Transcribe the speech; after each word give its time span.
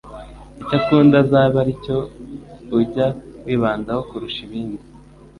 icyo 0.61 0.75
akunda 0.79 1.15
azabe 1.23 1.55
aricyo 1.63 1.97
ujya 2.79 3.07
wibandaho 3.45 4.01
kurusha 4.09 4.39
ibindi. 4.47 4.83